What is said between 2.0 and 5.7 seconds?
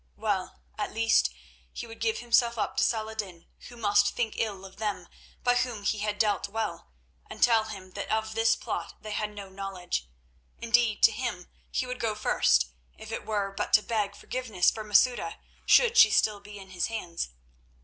himself up to Saladin, who must think ill of them by